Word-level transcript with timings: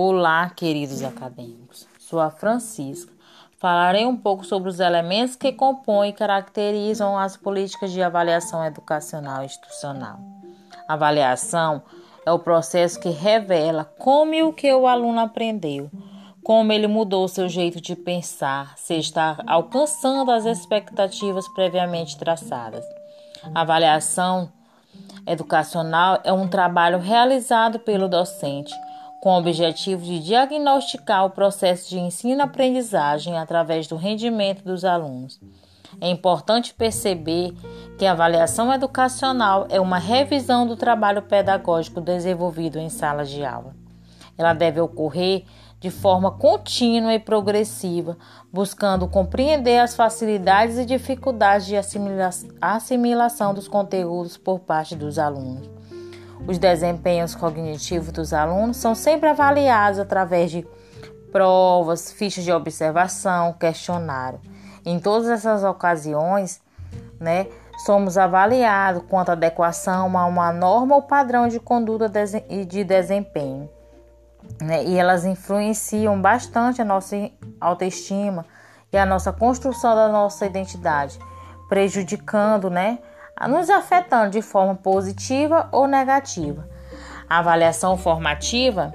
Olá, 0.00 0.48
queridos 0.50 1.02
acadêmicos. 1.02 1.88
Sou 1.98 2.20
a 2.20 2.30
Francisca. 2.30 3.12
Falarei 3.58 4.06
um 4.06 4.16
pouco 4.16 4.44
sobre 4.44 4.68
os 4.68 4.78
elementos 4.78 5.34
que 5.34 5.50
compõem 5.50 6.10
e 6.10 6.12
caracterizam 6.12 7.18
as 7.18 7.36
políticas 7.36 7.90
de 7.90 8.00
avaliação 8.00 8.64
educacional 8.64 9.42
e 9.42 9.46
institucional. 9.46 10.20
A 10.86 10.92
avaliação 10.92 11.82
é 12.24 12.30
o 12.30 12.38
processo 12.38 13.00
que 13.00 13.08
revela 13.08 13.92
como 13.98 14.34
e 14.34 14.44
o 14.44 14.52
que 14.52 14.72
o 14.72 14.86
aluno 14.86 15.18
aprendeu, 15.18 15.90
como 16.44 16.70
ele 16.70 16.86
mudou 16.86 17.26
seu 17.26 17.48
jeito 17.48 17.80
de 17.80 17.96
pensar, 17.96 18.78
se 18.78 18.94
está 18.94 19.36
alcançando 19.48 20.30
as 20.30 20.44
expectativas 20.44 21.48
previamente 21.48 22.16
traçadas. 22.16 22.84
A 23.52 23.62
avaliação 23.62 24.52
educacional 25.26 26.20
é 26.22 26.32
um 26.32 26.46
trabalho 26.46 27.00
realizado 27.00 27.80
pelo 27.80 28.08
docente 28.08 28.72
com 29.20 29.30
o 29.30 29.38
objetivo 29.38 30.04
de 30.04 30.20
diagnosticar 30.20 31.24
o 31.24 31.30
processo 31.30 31.90
de 31.90 31.98
ensino-aprendizagem 31.98 33.36
através 33.36 33.86
do 33.86 33.96
rendimento 33.96 34.62
dos 34.62 34.84
alunos. 34.84 35.40
É 36.00 36.08
importante 36.08 36.74
perceber 36.74 37.54
que 37.98 38.06
a 38.06 38.12
avaliação 38.12 38.72
educacional 38.72 39.66
é 39.70 39.80
uma 39.80 39.98
revisão 39.98 40.66
do 40.66 40.76
trabalho 40.76 41.22
pedagógico 41.22 42.00
desenvolvido 42.00 42.78
em 42.78 42.88
sala 42.88 43.24
de 43.24 43.44
aula. 43.44 43.74
Ela 44.36 44.52
deve 44.52 44.80
ocorrer 44.80 45.44
de 45.80 45.90
forma 45.90 46.30
contínua 46.30 47.14
e 47.14 47.18
progressiva, 47.18 48.16
buscando 48.52 49.08
compreender 49.08 49.78
as 49.78 49.94
facilidades 49.94 50.76
e 50.76 50.84
dificuldades 50.84 51.66
de 51.66 51.76
assimilação 52.60 53.54
dos 53.54 53.68
conteúdos 53.68 54.36
por 54.36 54.60
parte 54.60 54.96
dos 54.96 55.18
alunos. 55.18 55.77
Os 56.48 56.56
desempenhos 56.56 57.34
cognitivos 57.34 58.10
dos 58.10 58.32
alunos 58.32 58.78
são 58.78 58.94
sempre 58.94 59.28
avaliados 59.28 59.98
através 59.98 60.50
de 60.50 60.66
provas, 61.30 62.10
fichas 62.10 62.42
de 62.42 62.50
observação, 62.50 63.52
questionário. 63.52 64.40
Em 64.82 64.98
todas 64.98 65.28
essas 65.28 65.62
ocasiões, 65.62 66.58
né, 67.20 67.48
somos 67.84 68.16
avaliados 68.16 69.02
quanto 69.10 69.28
à 69.28 69.32
adequação 69.32 70.16
a 70.16 70.24
uma 70.24 70.50
norma 70.50 70.96
ou 70.96 71.02
padrão 71.02 71.48
de 71.48 71.60
conduta 71.60 72.10
e 72.48 72.64
de 72.64 72.82
desempenho. 72.82 73.68
Né, 74.58 74.84
e 74.84 74.96
elas 74.96 75.26
influenciam 75.26 76.18
bastante 76.18 76.80
a 76.80 76.84
nossa 76.84 77.30
autoestima 77.60 78.46
e 78.90 78.96
a 78.96 79.04
nossa 79.04 79.34
construção 79.34 79.94
da 79.94 80.08
nossa 80.08 80.46
identidade, 80.46 81.18
prejudicando 81.68 82.70
né, 82.70 83.00
nos 83.46 83.70
afetando 83.70 84.30
de 84.30 84.42
forma 84.42 84.74
positiva 84.74 85.68
ou 85.70 85.86
negativa. 85.86 86.68
A 87.28 87.38
avaliação 87.38 87.96
formativa 87.96 88.94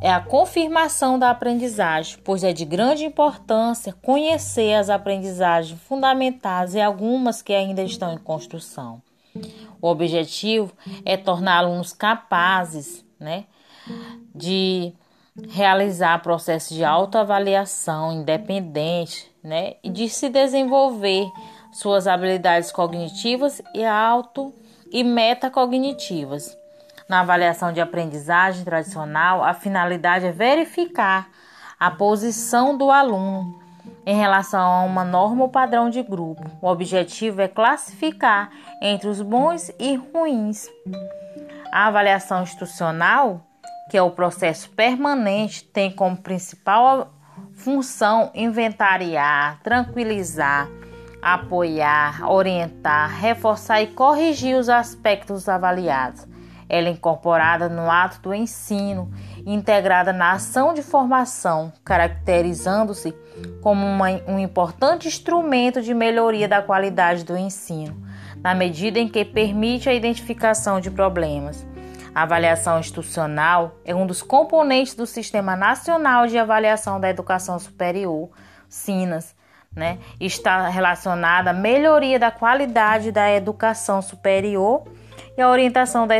é 0.00 0.10
a 0.10 0.20
confirmação 0.20 1.18
da 1.18 1.30
aprendizagem, 1.30 2.18
pois 2.24 2.42
é 2.42 2.52
de 2.54 2.64
grande 2.64 3.04
importância 3.04 3.94
conhecer 4.02 4.74
as 4.74 4.88
aprendizagens 4.88 5.78
fundamentais 5.82 6.74
e 6.74 6.80
algumas 6.80 7.42
que 7.42 7.52
ainda 7.52 7.82
estão 7.82 8.14
em 8.14 8.18
construção. 8.18 9.02
O 9.80 9.88
objetivo 9.88 10.72
é 11.04 11.16
tornar 11.16 11.58
alunos 11.58 11.92
capazes 11.92 13.04
né, 13.18 13.44
de 14.34 14.92
realizar 15.50 16.22
processo 16.22 16.74
de 16.74 16.84
autoavaliação 16.84 18.12
independente 18.12 19.30
né, 19.42 19.74
e 19.82 19.90
de 19.90 20.08
se 20.08 20.28
desenvolver 20.28 21.30
suas 21.72 22.06
habilidades 22.06 22.72
cognitivas 22.72 23.62
e 23.74 23.84
auto 23.84 24.52
e 24.90 25.04
metacognitivas. 25.04 26.56
Na 27.08 27.20
avaliação 27.20 27.72
de 27.72 27.80
aprendizagem 27.80 28.64
tradicional, 28.64 29.42
a 29.42 29.52
finalidade 29.52 30.26
é 30.26 30.32
verificar 30.32 31.28
a 31.78 31.90
posição 31.90 32.76
do 32.76 32.90
aluno 32.90 33.58
em 34.06 34.16
relação 34.16 34.60
a 34.60 34.82
uma 34.82 35.04
norma 35.04 35.42
ou 35.42 35.48
padrão 35.48 35.90
de 35.90 36.02
grupo. 36.02 36.44
O 36.60 36.68
objetivo 36.68 37.40
é 37.40 37.48
classificar 37.48 38.50
entre 38.80 39.08
os 39.08 39.20
bons 39.22 39.70
e 39.78 39.96
ruins. 39.96 40.68
A 41.72 41.86
avaliação 41.86 42.42
institucional, 42.42 43.40
que 43.90 43.96
é 43.96 44.02
o 44.02 44.10
processo 44.10 44.70
permanente, 44.70 45.64
tem 45.64 45.90
como 45.90 46.16
principal 46.16 47.12
função 47.54 48.30
inventariar, 48.34 49.60
tranquilizar, 49.62 50.68
apoiar, 51.22 52.28
orientar, 52.30 53.20
reforçar 53.20 53.82
e 53.82 53.88
corrigir 53.88 54.56
os 54.56 54.68
aspectos 54.68 55.48
avaliados. 55.48 56.26
Ela 56.68 56.88
é 56.88 56.92
incorporada 56.92 57.68
no 57.68 57.90
ato 57.90 58.20
do 58.20 58.32
ensino, 58.32 59.10
integrada 59.44 60.12
na 60.12 60.32
ação 60.32 60.72
de 60.72 60.82
formação, 60.82 61.72
caracterizando-se 61.84 63.12
como 63.60 63.84
uma, 63.84 64.08
um 64.28 64.38
importante 64.38 65.08
instrumento 65.08 65.82
de 65.82 65.92
melhoria 65.92 66.46
da 66.46 66.62
qualidade 66.62 67.24
do 67.24 67.36
ensino, 67.36 68.00
na 68.36 68.54
medida 68.54 69.00
em 69.00 69.08
que 69.08 69.24
permite 69.24 69.88
a 69.88 69.94
identificação 69.94 70.80
de 70.80 70.90
problemas. 70.90 71.66
A 72.14 72.22
avaliação 72.22 72.78
institucional 72.78 73.76
é 73.84 73.94
um 73.94 74.06
dos 74.06 74.22
componentes 74.22 74.94
do 74.94 75.06
Sistema 75.06 75.56
Nacional 75.56 76.26
de 76.26 76.38
Avaliação 76.38 77.00
da 77.00 77.08
Educação 77.08 77.58
Superior, 77.58 78.30
SINAS, 78.68 79.34
né? 79.74 79.98
Está 80.18 80.68
relacionada 80.68 81.50
à 81.50 81.52
melhoria 81.52 82.18
da 82.18 82.30
qualidade 82.30 83.12
da 83.12 83.30
educação 83.30 84.02
superior 84.02 84.82
e 85.36 85.40
à 85.40 85.48
orientação 85.48 86.08
da 86.08 86.18